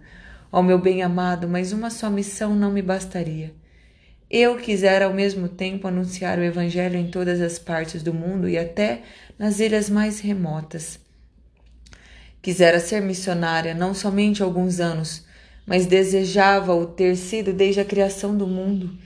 Ó 0.50 0.62
meu 0.62 0.78
bem-amado, 0.78 1.48
mas 1.48 1.72
uma 1.72 1.88
só 1.88 2.10
missão 2.10 2.54
não 2.54 2.70
me 2.70 2.82
bastaria. 2.82 3.54
Eu 4.32 4.56
quisera 4.56 5.04
ao 5.04 5.12
mesmo 5.12 5.46
tempo 5.46 5.86
anunciar 5.86 6.38
o 6.38 6.42
Evangelho 6.42 6.96
em 6.96 7.10
todas 7.10 7.38
as 7.38 7.58
partes 7.58 8.02
do 8.02 8.14
mundo 8.14 8.48
e 8.48 8.56
até 8.56 9.02
nas 9.38 9.60
ilhas 9.60 9.90
mais 9.90 10.20
remotas. 10.20 10.98
Quisera 12.40 12.80
ser 12.80 13.02
missionária 13.02 13.74
não 13.74 13.92
somente 13.92 14.42
alguns 14.42 14.80
anos, 14.80 15.26
mas 15.66 15.84
desejava 15.84 16.74
o 16.74 16.86
ter 16.86 17.14
sido 17.14 17.52
desde 17.52 17.80
a 17.80 17.84
criação 17.84 18.34
do 18.34 18.46
mundo 18.46 18.96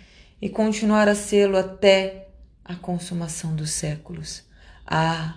e 0.40 0.48
continuar 0.48 1.08
a 1.08 1.14
sê-lo 1.16 1.56
até 1.56 2.28
a 2.64 2.76
consumação 2.76 3.52
dos 3.56 3.72
séculos. 3.72 4.44
Ah, 4.86 5.34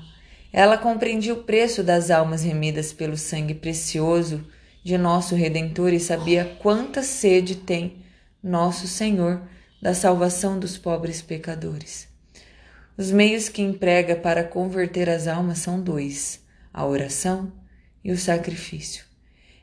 ela 0.53 0.77
compreendia 0.77 1.34
o 1.34 1.43
preço 1.43 1.81
das 1.81 2.12
almas 2.12 2.43
remidas 2.43 2.93
pelo 2.93 3.17
sangue 3.17 3.55
precioso 3.55 4.46
de 4.84 5.00
nosso 5.00 5.34
Redentor 5.34 5.93
e 5.93 6.00
sabia 6.00 6.46
quanta 6.60 7.01
sede 7.01 7.55
tem 7.55 7.98
nosso 8.41 8.88
Senhor 8.88 9.41
da 9.81 9.93
salvação 9.93 10.59
dos 10.59 10.77
pobres 10.77 11.21
pecadores. 11.21 12.07
Os 12.98 13.12
meios 13.12 13.48
que 13.48 13.62
emprega 13.62 14.15
para 14.15 14.43
converter 14.43 15.09
as 15.09 15.27
almas 15.27 15.59
são 15.59 15.81
dois: 15.81 16.41
a 16.74 16.86
oração 16.86 17.51
e 18.03 18.12
o 18.12 18.17
sacrifício. 18.17 19.05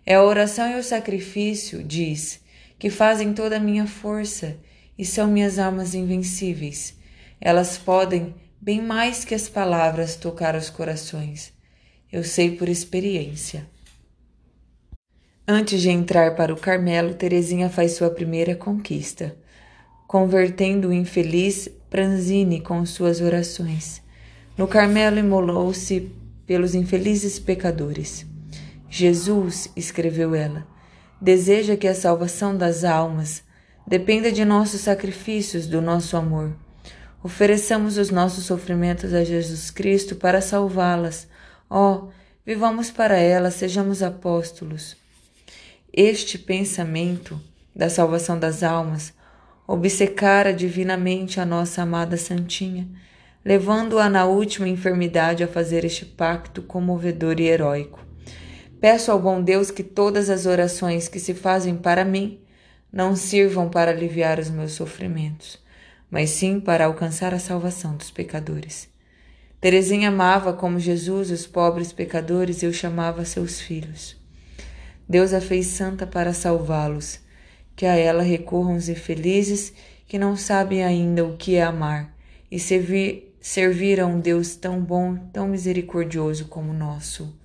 É 0.04 0.14
a 0.14 0.22
oração 0.22 0.70
e 0.70 0.78
o 0.78 0.82
sacrifício, 0.82 1.82
diz, 1.82 2.40
que 2.78 2.88
fazem 2.88 3.34
toda 3.34 3.56
a 3.56 3.60
minha 3.60 3.86
força 3.86 4.56
e 4.96 5.04
são 5.04 5.26
minhas 5.26 5.58
almas 5.58 5.94
invencíveis. 5.94 6.94
Elas 7.40 7.76
podem 7.76 8.34
bem 8.60 8.80
mais 8.80 9.24
que 9.24 9.34
as 9.34 9.48
palavras 9.48 10.16
tocar 10.16 10.54
os 10.54 10.70
corações. 10.70 11.52
Eu 12.10 12.24
sei 12.24 12.56
por 12.56 12.68
experiência. 12.68 13.66
Antes 15.46 15.82
de 15.82 15.90
entrar 15.90 16.34
para 16.34 16.52
o 16.52 16.56
Carmelo, 16.56 17.14
Terezinha 17.14 17.68
faz 17.68 17.92
sua 17.92 18.10
primeira 18.10 18.56
conquista, 18.56 19.36
convertendo 20.06 20.88
o 20.88 20.92
infeliz 20.92 21.68
Pranzini 21.90 22.60
com 22.60 22.84
suas 22.84 23.20
orações. 23.20 24.02
No 24.56 24.66
Carmelo 24.66 25.18
imolou-se 25.18 26.12
pelos 26.46 26.74
infelizes 26.74 27.38
pecadores. 27.38 28.26
Jesus, 28.88 29.70
escreveu 29.76 30.34
ela, 30.34 30.66
deseja 31.20 31.76
que 31.76 31.88
a 31.88 31.94
salvação 31.94 32.56
das 32.56 32.84
almas 32.84 33.42
dependa 33.86 34.30
de 34.30 34.44
nossos 34.44 34.80
sacrifícios, 34.80 35.66
do 35.66 35.80
nosso 35.80 36.16
amor. 36.16 36.56
Ofereçamos 37.22 37.98
os 37.98 38.10
nossos 38.10 38.44
sofrimentos 38.44 39.12
a 39.12 39.24
Jesus 39.24 39.70
Cristo 39.70 40.16
para 40.16 40.40
salvá-las. 40.40 41.26
Oh, 41.68 42.08
vivamos 42.44 42.90
para 42.90 43.18
ela, 43.18 43.50
sejamos 43.50 44.02
apóstolos. 44.02 44.96
Este 45.92 46.38
pensamento 46.38 47.40
da 47.74 47.90
salvação 47.90 48.38
das 48.38 48.62
almas 48.62 49.12
obcecara 49.66 50.52
divinamente 50.52 51.40
a 51.40 51.46
nossa 51.46 51.82
amada 51.82 52.16
Santinha, 52.16 52.88
levando-a 53.44 54.08
na 54.08 54.24
última 54.24 54.68
enfermidade 54.68 55.42
a 55.42 55.48
fazer 55.48 55.84
este 55.84 56.04
pacto 56.04 56.62
comovedor 56.62 57.40
e 57.40 57.44
heróico. 57.44 58.04
Peço 58.80 59.10
ao 59.10 59.18
bom 59.18 59.42
Deus 59.42 59.70
que 59.70 59.82
todas 59.82 60.30
as 60.30 60.46
orações 60.46 61.08
que 61.08 61.18
se 61.18 61.34
fazem 61.34 61.76
para 61.76 62.04
mim 62.04 62.40
não 62.92 63.16
sirvam 63.16 63.68
para 63.68 63.90
aliviar 63.90 64.38
os 64.38 64.50
meus 64.50 64.72
sofrimentos 64.72 65.64
mas 66.10 66.30
sim 66.30 66.60
para 66.60 66.86
alcançar 66.86 67.34
a 67.34 67.38
salvação 67.38 67.96
dos 67.96 68.10
pecadores. 68.10 68.88
Teresinha 69.60 70.08
amava 70.08 70.52
como 70.52 70.78
Jesus 70.78 71.30
os 71.30 71.46
pobres 71.46 71.92
pecadores 71.92 72.62
e 72.62 72.66
os 72.66 72.76
chamava 72.76 73.24
seus 73.24 73.60
filhos. 73.60 74.16
Deus 75.08 75.32
a 75.32 75.40
fez 75.40 75.66
santa 75.66 76.06
para 76.06 76.32
salvá-los, 76.32 77.20
que 77.76 77.84
a 77.86 77.94
ela 77.94 78.22
recorram 78.22 78.74
os 78.74 78.88
infelizes 78.88 79.72
que 80.08 80.18
não 80.18 80.36
sabem 80.36 80.82
ainda 80.82 81.24
o 81.24 81.36
que 81.36 81.56
é 81.56 81.62
amar 81.62 82.16
e 82.50 82.58
servir, 82.58 83.36
servir 83.40 84.00
a 84.00 84.06
um 84.06 84.18
Deus 84.18 84.56
tão 84.56 84.80
bom, 84.80 85.16
tão 85.32 85.48
misericordioso 85.48 86.46
como 86.46 86.70
o 86.70 86.76
nosso. 86.76 87.36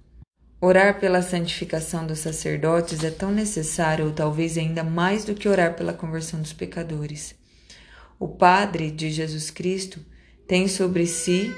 Orar 0.59 0.99
pela 0.99 1.23
santificação 1.23 2.05
dos 2.05 2.19
sacerdotes 2.19 3.03
é 3.03 3.09
tão 3.09 3.31
necessário, 3.31 4.05
ou 4.05 4.11
talvez 4.11 4.57
ainda 4.59 4.83
mais 4.83 5.25
do 5.25 5.33
que 5.33 5.49
orar 5.49 5.75
pela 5.75 5.91
conversão 5.91 6.39
dos 6.39 6.53
pecadores. 6.53 7.33
O 8.19 8.27
Padre 8.27 8.91
de 8.91 9.09
Jesus 9.09 9.49
Cristo 9.49 9.99
tem 10.47 10.67
sobre 10.67 11.07
si 11.07 11.51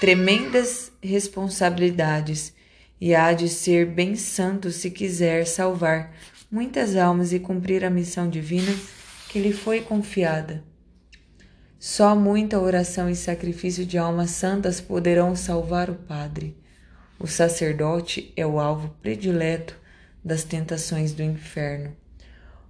tremendas 0.00 0.90
responsabilidades 1.00 2.52
e 3.00 3.14
há 3.14 3.32
de 3.32 3.48
ser 3.48 3.86
bem 3.86 4.16
santo 4.16 4.72
se 4.72 4.90
quiser 4.90 5.46
salvar 5.46 6.12
muitas 6.52 6.96
almas 6.96 7.32
e 7.32 7.40
cumprir 7.40 7.82
a 7.82 7.88
missão 7.88 8.28
divina 8.28 8.70
que 9.30 9.40
lhe 9.40 9.54
foi 9.54 9.80
confiada. 9.80 10.62
Só 11.78 12.14
muita 12.14 12.60
oração 12.60 13.08
e 13.08 13.16
sacrifício 13.16 13.86
de 13.86 13.96
almas 13.96 14.30
santas 14.30 14.78
poderão 14.78 15.34
salvar 15.34 15.88
o 15.88 15.94
Padre. 15.94 16.54
O 17.18 17.26
sacerdote 17.26 18.32
é 18.36 18.46
o 18.46 18.60
alvo 18.60 18.94
predileto 19.00 19.74
das 20.22 20.44
tentações 20.44 21.12
do 21.12 21.22
inferno. 21.22 21.96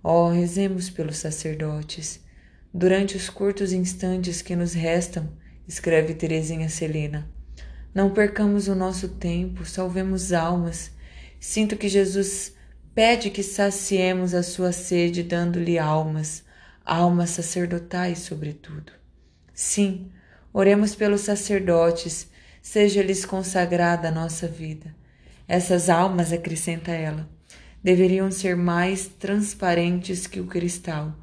Oh, 0.01 0.29
rezemos 0.29 0.89
pelos 0.89 1.19
sacerdotes. 1.19 2.21
Durante 2.73 3.17
os 3.17 3.29
curtos 3.29 3.73
instantes 3.73 4.41
que 4.41 4.55
nos 4.55 4.73
restam, 4.73 5.29
escreve 5.67 6.15
Teresinha 6.15 6.69
Celina, 6.69 7.29
não 7.95 8.11
percamos 8.11 8.69
o 8.69 8.75
nosso 8.75 9.09
tempo, 9.09 9.67
salvemos 9.67 10.33
almas. 10.33 10.91
Sinto 11.39 11.77
que 11.77 11.89
Jesus 11.89 12.55
pede 12.95 13.31
que 13.31 13.43
saciemos 13.43 14.35
a 14.35 14.43
sua 14.43 14.73
sede, 14.73 15.23
dando-lhe 15.23 15.79
almas, 15.79 16.45
almas 16.85 17.31
sacerdotais, 17.31 18.21
sobretudo. 18.21 18.93
Sim, 19.55 20.11
oremos 20.53 20.95
pelos 20.95 21.23
sacerdotes, 21.23 22.29
seja-lhes 22.61 23.25
consagrada 23.25 24.09
a 24.09 24.13
nossa 24.13 24.47
vida. 24.47 24.95
Essas 25.49 25.89
almas, 25.89 26.33
acrescenta 26.33 26.93
ela, 26.93 27.29
deveriam 27.83 28.31
ser 28.31 28.57
mais 28.57 29.07
transparentes 29.07 30.27
que 30.27 30.41
o 30.41 30.47
cristal. 30.47 31.17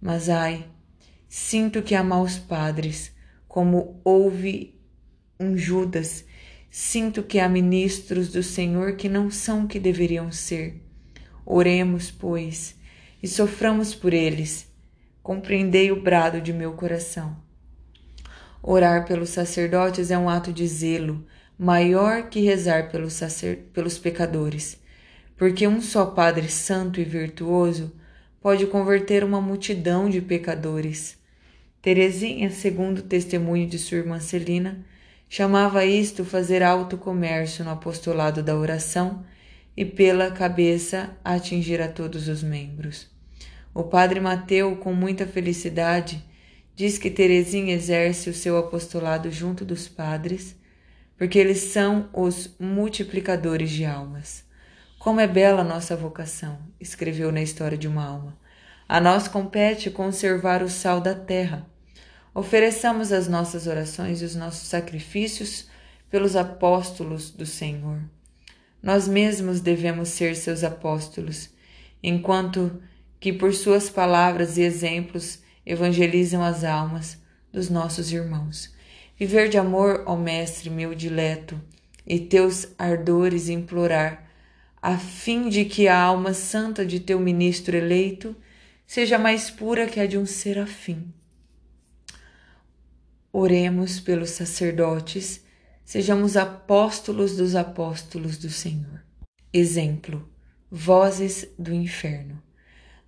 Mas 0.00 0.28
ai, 0.28 0.66
sinto 1.28 1.82
que 1.82 1.94
há 1.94 2.02
maus 2.02 2.38
padres, 2.38 3.12
como 3.46 4.00
houve 4.04 4.78
um 5.38 5.56
Judas. 5.56 6.24
Sinto 6.70 7.22
que 7.22 7.38
há 7.38 7.48
ministros 7.48 8.28
do 8.28 8.42
Senhor 8.42 8.96
que 8.96 9.08
não 9.08 9.30
são 9.30 9.64
o 9.64 9.68
que 9.68 9.80
deveriam 9.80 10.30
ser. 10.30 10.87
Oremos, 11.50 12.10
pois, 12.10 12.76
e 13.22 13.26
soframos 13.26 13.94
por 13.94 14.12
eles. 14.12 14.70
Compreendei 15.22 15.90
o 15.90 16.02
brado 16.02 16.42
de 16.42 16.52
meu 16.52 16.74
coração. 16.74 17.38
Orar 18.62 19.06
pelos 19.06 19.30
sacerdotes 19.30 20.10
é 20.10 20.18
um 20.18 20.28
ato 20.28 20.52
de 20.52 20.66
zelo, 20.66 21.24
maior 21.58 22.28
que 22.28 22.40
rezar 22.40 22.90
pelos, 22.90 23.14
sacer... 23.14 23.70
pelos 23.72 23.98
pecadores, 23.98 24.78
porque 25.38 25.66
um 25.66 25.80
só 25.80 26.04
Padre 26.04 26.50
Santo 26.50 27.00
e 27.00 27.04
virtuoso 27.04 27.94
pode 28.42 28.66
converter 28.66 29.24
uma 29.24 29.40
multidão 29.40 30.10
de 30.10 30.20
pecadores. 30.20 31.16
Teresinha, 31.80 32.50
segundo 32.50 32.98
o 32.98 33.02
testemunho 33.02 33.66
de 33.66 33.78
sua 33.78 33.96
irmã 33.96 34.20
Celina, 34.20 34.84
chamava 35.30 35.86
isto 35.86 36.26
fazer 36.26 36.62
alto 36.62 36.98
comércio 36.98 37.64
no 37.64 37.70
apostolado 37.70 38.42
da 38.42 38.54
oração 38.54 39.24
e 39.78 39.84
pela 39.84 40.28
cabeça 40.32 41.16
atingir 41.24 41.80
a 41.80 41.86
todos 41.86 42.26
os 42.26 42.42
membros. 42.42 43.06
O 43.72 43.84
padre 43.84 44.18
Mateu, 44.18 44.74
com 44.74 44.92
muita 44.92 45.24
felicidade, 45.24 46.20
diz 46.74 46.98
que 46.98 47.08
Teresinha 47.08 47.76
exerce 47.76 48.28
o 48.28 48.34
seu 48.34 48.58
apostolado 48.58 49.30
junto 49.30 49.64
dos 49.64 49.86
padres, 49.86 50.56
porque 51.16 51.38
eles 51.38 51.58
são 51.58 52.08
os 52.12 52.56
multiplicadores 52.58 53.70
de 53.70 53.84
almas. 53.84 54.42
Como 54.98 55.20
é 55.20 55.28
bela 55.28 55.62
nossa 55.62 55.94
vocação, 55.94 56.58
escreveu 56.80 57.30
na 57.30 57.40
História 57.40 57.78
de 57.78 57.86
uma 57.86 58.04
Alma. 58.04 58.36
A 58.88 59.00
nós 59.00 59.28
compete 59.28 59.92
conservar 59.92 60.60
o 60.60 60.68
sal 60.68 61.00
da 61.00 61.14
terra. 61.14 61.64
Ofereçamos 62.34 63.12
as 63.12 63.28
nossas 63.28 63.68
orações 63.68 64.22
e 64.22 64.24
os 64.24 64.34
nossos 64.34 64.66
sacrifícios 64.66 65.68
pelos 66.10 66.34
apóstolos 66.34 67.30
do 67.30 67.46
Senhor. 67.46 68.00
Nós 68.82 69.08
mesmos 69.08 69.60
devemos 69.60 70.08
ser 70.10 70.36
seus 70.36 70.62
apóstolos, 70.62 71.50
enquanto 72.02 72.80
que 73.18 73.32
por 73.32 73.52
suas 73.52 73.90
palavras 73.90 74.56
e 74.56 74.62
exemplos 74.62 75.40
evangelizam 75.66 76.42
as 76.42 76.64
almas 76.64 77.18
dos 77.52 77.68
nossos 77.68 78.12
irmãos. 78.12 78.72
Viver 79.18 79.48
de 79.48 79.58
amor, 79.58 80.04
ó 80.06 80.16
Mestre 80.16 80.70
meu 80.70 80.94
dileto, 80.94 81.60
e 82.06 82.20
teus 82.20 82.68
ardores 82.78 83.48
implorar, 83.48 84.30
a 84.80 84.96
fim 84.96 85.48
de 85.48 85.64
que 85.64 85.88
a 85.88 86.00
alma 86.00 86.32
santa 86.32 86.86
de 86.86 87.00
teu 87.00 87.18
ministro 87.18 87.76
eleito 87.76 88.34
seja 88.86 89.18
mais 89.18 89.50
pura 89.50 89.86
que 89.86 89.98
a 90.00 90.06
de 90.06 90.16
um 90.16 90.24
serafim. 90.24 91.12
Oremos 93.32 94.00
pelos 94.00 94.30
sacerdotes, 94.30 95.44
sejamos 95.88 96.36
apóstolos 96.36 97.34
dos 97.34 97.54
apóstolos 97.54 98.36
do 98.36 98.50
Senhor. 98.50 99.02
Exemplo: 99.50 100.28
Vozes 100.70 101.48
do 101.58 101.72
Inferno. 101.72 102.42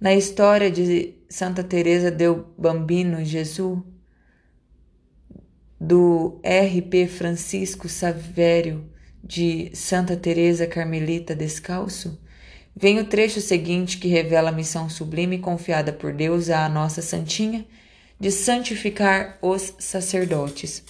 Na 0.00 0.14
história 0.14 0.70
de 0.70 1.14
Santa 1.28 1.62
Teresa 1.62 2.10
del 2.10 2.46
Bambino 2.56 3.22
Jesus, 3.22 3.80
do 5.78 6.40
R.P. 6.42 7.06
Francisco 7.06 7.86
Savério 7.86 8.90
de 9.22 9.70
Santa 9.74 10.16
Teresa 10.16 10.66
Carmelita 10.66 11.34
Descalço, 11.34 12.18
vem 12.74 12.98
o 12.98 13.04
trecho 13.04 13.42
seguinte 13.42 13.98
que 13.98 14.08
revela 14.08 14.48
a 14.48 14.54
missão 14.54 14.88
sublime 14.88 15.38
confiada 15.38 15.92
por 15.92 16.14
Deus 16.14 16.48
à 16.48 16.66
nossa 16.66 17.02
santinha 17.02 17.66
de 18.18 18.30
santificar 18.30 19.38
os 19.42 19.74
sacerdotes. 19.78 20.82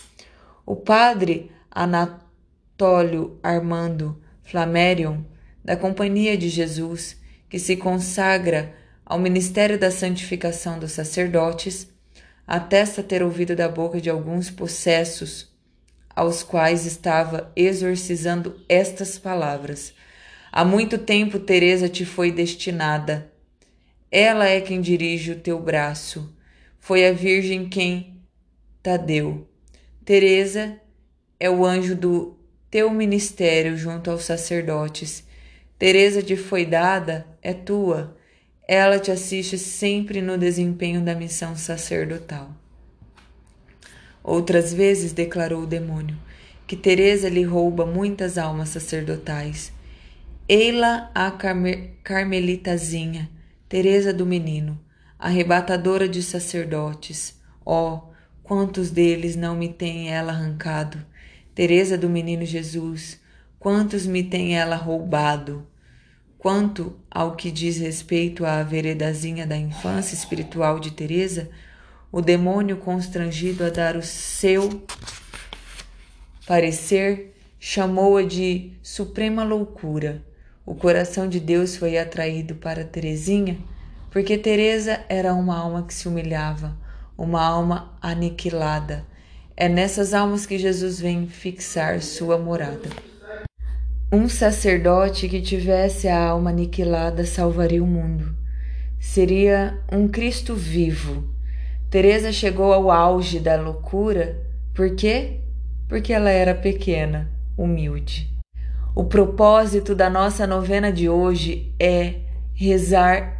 O 0.64 0.76
padre 0.76 1.50
Anatólio 1.70 3.38
Armando 3.42 4.20
Flamerion, 4.42 5.22
da 5.64 5.76
Companhia 5.76 6.36
de 6.36 6.48
Jesus, 6.48 7.16
que 7.48 7.58
se 7.58 7.76
consagra 7.76 8.74
ao 9.04 9.18
ministério 9.18 9.78
da 9.78 9.90
santificação 9.90 10.78
dos 10.78 10.92
sacerdotes, 10.92 11.88
atesta 12.46 13.02
ter 13.02 13.22
ouvido 13.22 13.54
da 13.54 13.68
boca 13.68 14.00
de 14.00 14.10
alguns 14.10 14.50
possessos, 14.50 15.50
aos 16.14 16.42
quais 16.42 16.86
estava 16.86 17.52
exorcizando 17.54 18.60
estas 18.68 19.18
palavras: 19.18 19.94
Há 20.50 20.64
muito 20.64 20.98
tempo 20.98 21.38
Teresa 21.38 21.88
te 21.88 22.04
foi 22.04 22.32
destinada. 22.32 23.30
Ela 24.10 24.48
é 24.48 24.60
quem 24.60 24.80
dirige 24.80 25.32
o 25.32 25.38
teu 25.38 25.60
braço. 25.60 26.34
Foi 26.80 27.06
a 27.06 27.12
Virgem 27.12 27.68
quem 27.68 28.20
Tadeu. 28.82 29.48
Teresa 30.04 30.80
é 31.40 31.50
o 31.50 31.64
anjo 31.64 31.96
do 31.96 32.36
teu 32.70 32.90
ministério 32.90 33.76
junto 33.76 34.10
aos 34.10 34.24
sacerdotes. 34.24 35.24
Teresa 35.78 36.22
te 36.22 36.36
foi 36.36 36.64
dada, 36.64 37.26
é 37.42 37.52
tua 37.52 38.14
ela 38.72 39.00
te 39.00 39.10
assiste 39.10 39.58
sempre 39.58 40.22
no 40.22 40.38
desempenho 40.38 41.00
da 41.04 41.12
missão 41.12 41.56
sacerdotal. 41.56 42.54
Outras 44.22 44.72
vezes 44.72 45.12
declarou 45.12 45.64
o 45.64 45.66
demônio 45.66 46.16
que 46.68 46.76
Teresa 46.76 47.28
lhe 47.28 47.42
rouba 47.42 47.84
muitas 47.84 48.38
almas 48.38 48.68
sacerdotais. 48.68 49.72
Eila 50.48 51.10
a 51.12 51.32
carme 51.32 51.94
carmelitazinha, 52.04 53.28
Teresa 53.68 54.12
do 54.12 54.24
Menino, 54.24 54.78
arrebatadora 55.18 56.08
de 56.08 56.22
sacerdotes. 56.22 57.40
Oh, 57.66 58.02
quantos 58.50 58.90
deles 58.90 59.36
não 59.36 59.54
me 59.54 59.68
tem 59.68 60.10
ela 60.12 60.32
arrancado? 60.32 61.00
Teresa 61.54 61.96
do 61.96 62.10
Menino 62.10 62.44
Jesus, 62.44 63.20
quantos 63.60 64.04
me 64.04 64.24
tem 64.24 64.58
ela 64.58 64.74
roubado? 64.74 65.64
Quanto 66.36 66.98
ao 67.08 67.36
que 67.36 67.48
diz 67.48 67.78
respeito 67.78 68.44
à 68.44 68.60
veredazinha 68.64 69.46
da 69.46 69.56
infância 69.56 70.16
espiritual 70.16 70.80
de 70.80 70.90
Teresa, 70.90 71.48
o 72.10 72.20
demônio 72.20 72.78
constrangido 72.78 73.64
a 73.64 73.70
dar 73.70 73.94
o 73.94 74.02
seu 74.02 74.82
parecer 76.44 77.32
chamou-a 77.60 78.24
de 78.24 78.72
suprema 78.82 79.44
loucura. 79.44 80.24
O 80.66 80.74
coração 80.74 81.28
de 81.28 81.38
Deus 81.38 81.76
foi 81.76 81.96
atraído 81.96 82.56
para 82.56 82.82
Teresinha, 82.82 83.56
porque 84.10 84.36
Teresa 84.36 85.04
era 85.08 85.34
uma 85.34 85.56
alma 85.56 85.84
que 85.84 85.94
se 85.94 86.08
humilhava, 86.08 86.76
uma 87.20 87.42
alma 87.42 87.92
aniquilada. 88.00 89.04
É 89.54 89.68
nessas 89.68 90.14
almas 90.14 90.46
que 90.46 90.56
Jesus 90.58 90.98
vem 90.98 91.28
fixar 91.28 92.00
sua 92.00 92.38
morada. 92.38 92.88
Um 94.10 94.26
sacerdote 94.26 95.28
que 95.28 95.42
tivesse 95.42 96.08
a 96.08 96.18
alma 96.18 96.48
aniquilada 96.48 97.26
salvaria 97.26 97.84
o 97.84 97.86
mundo. 97.86 98.34
Seria 98.98 99.78
um 99.92 100.08
Cristo 100.08 100.54
vivo. 100.54 101.28
Teresa 101.90 102.32
chegou 102.32 102.72
ao 102.72 102.90
auge 102.90 103.38
da 103.38 103.60
loucura, 103.60 104.40
por 104.72 104.96
quê? 104.96 105.40
Porque 105.88 106.14
ela 106.14 106.30
era 106.30 106.54
pequena, 106.54 107.30
humilde. 107.54 108.30
O 108.94 109.04
propósito 109.04 109.94
da 109.94 110.08
nossa 110.08 110.46
novena 110.46 110.90
de 110.90 111.06
hoje 111.06 111.74
é 111.78 112.20
rezar 112.54 113.38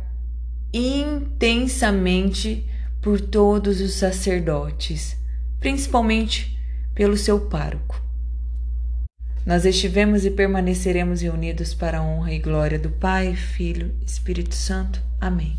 intensamente 0.72 2.69
por 3.00 3.20
todos 3.20 3.80
os 3.80 3.94
sacerdotes, 3.94 5.16
principalmente 5.58 6.58
pelo 6.94 7.16
seu 7.16 7.40
pároco. 7.40 8.00
nós 9.46 9.64
estivemos 9.64 10.24
e 10.24 10.30
permaneceremos 10.30 11.22
reunidos 11.22 11.72
para 11.74 11.98
a 11.98 12.02
honra 12.02 12.32
e 12.32 12.38
glória 12.38 12.78
do 12.78 12.90
Pai, 12.90 13.34
Filho 13.34 13.94
e 14.00 14.04
Espírito 14.04 14.54
Santo. 14.54 15.02
Amém. 15.20 15.56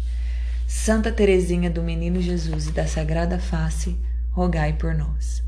Santa 0.68 1.12
Teresinha 1.12 1.70
do 1.70 1.82
Menino 1.82 2.22
Jesus 2.22 2.68
e 2.68 2.72
da 2.72 2.88
Sagrada 2.88 3.40
Face, 3.40 3.98
rogai 4.32 4.74
por 4.74 4.94
nós. 4.94 5.44